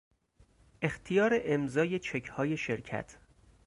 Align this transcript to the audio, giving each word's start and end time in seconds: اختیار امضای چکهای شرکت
اختیار 0.81 1.41
امضای 1.43 1.99
چکهای 1.99 2.57
شرکت 2.57 3.15